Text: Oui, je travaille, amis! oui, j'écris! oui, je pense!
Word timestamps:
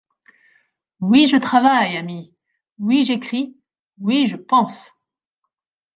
Oui, 0.99 1.27
je 1.27 1.37
travaille, 1.37 1.95
amis! 1.95 2.33
oui, 2.79 3.03
j'écris! 3.03 3.61
oui, 3.99 4.25
je 4.25 4.35
pense! 4.35 4.89